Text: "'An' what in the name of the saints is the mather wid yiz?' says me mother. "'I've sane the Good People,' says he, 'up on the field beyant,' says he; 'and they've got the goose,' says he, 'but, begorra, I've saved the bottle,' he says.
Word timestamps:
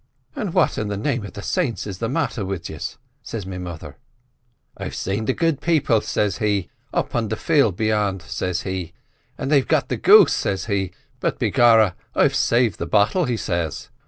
"'An' 0.35 0.51
what 0.51 0.79
in 0.79 0.87
the 0.87 0.97
name 0.97 1.23
of 1.27 1.33
the 1.33 1.43
saints 1.43 1.85
is 1.85 1.99
the 1.99 2.09
mather 2.09 2.43
wid 2.43 2.63
yiz?' 2.69 2.97
says 3.21 3.45
me 3.45 3.59
mother. 3.59 3.97
"'I've 4.75 4.95
sane 4.95 5.25
the 5.25 5.33
Good 5.33 5.61
People,' 5.61 6.01
says 6.01 6.39
he, 6.39 6.71
'up 6.91 7.13
on 7.13 7.27
the 7.27 7.35
field 7.35 7.77
beyant,' 7.77 8.23
says 8.23 8.63
he; 8.63 8.93
'and 9.37 9.51
they've 9.51 9.67
got 9.67 9.89
the 9.89 9.97
goose,' 9.97 10.33
says 10.33 10.65
he, 10.65 10.89
'but, 11.19 11.37
begorra, 11.37 11.93
I've 12.15 12.33
saved 12.33 12.79
the 12.79 12.87
bottle,' 12.87 13.25
he 13.25 13.37
says. 13.37 13.89